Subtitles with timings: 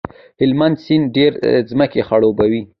[0.41, 1.39] هلمند سیند ډېرې
[1.69, 2.61] ځمکې خړوبوي.